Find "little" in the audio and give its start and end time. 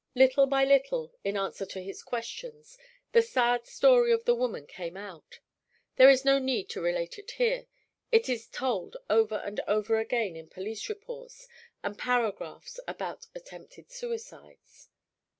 0.15-0.47, 0.65-1.13